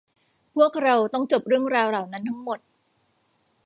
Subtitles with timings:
[0.55, 2.59] พวกเราต้องจบเรื่องราวเหล่านั้นทั้งหมด